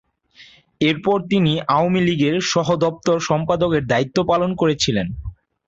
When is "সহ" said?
2.51-2.67